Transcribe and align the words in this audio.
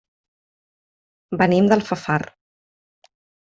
Venim 1.43 1.69
d'Alfafar. 1.73 2.21